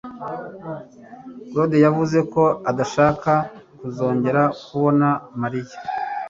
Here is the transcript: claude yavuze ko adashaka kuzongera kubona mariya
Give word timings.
claude 1.49 1.77
yavuze 1.85 2.19
ko 2.33 2.43
adashaka 2.69 3.31
kuzongera 3.79 4.41
kubona 4.65 5.07
mariya 5.41 5.77